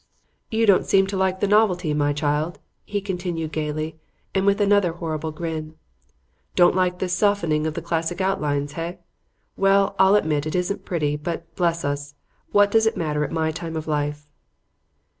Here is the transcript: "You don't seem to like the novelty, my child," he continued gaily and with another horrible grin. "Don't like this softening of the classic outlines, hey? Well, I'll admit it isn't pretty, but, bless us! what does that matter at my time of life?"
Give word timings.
"You 0.49 0.65
don't 0.65 0.87
seem 0.87 1.05
to 1.05 1.15
like 1.15 1.41
the 1.41 1.47
novelty, 1.47 1.93
my 1.93 2.11
child," 2.11 2.57
he 2.85 3.01
continued 3.01 3.51
gaily 3.51 3.99
and 4.33 4.47
with 4.47 4.59
another 4.59 4.93
horrible 4.93 5.31
grin. 5.31 5.75
"Don't 6.55 6.75
like 6.75 6.97
this 6.97 7.15
softening 7.15 7.67
of 7.67 7.75
the 7.75 7.83
classic 7.83 8.19
outlines, 8.19 8.71
hey? 8.71 8.97
Well, 9.55 9.95
I'll 9.99 10.15
admit 10.15 10.47
it 10.47 10.55
isn't 10.55 10.85
pretty, 10.85 11.17
but, 11.17 11.55
bless 11.55 11.85
us! 11.85 12.15
what 12.51 12.71
does 12.71 12.85
that 12.85 12.97
matter 12.97 13.23
at 13.23 13.31
my 13.31 13.51
time 13.51 13.75
of 13.75 13.87
life?" 13.87 14.27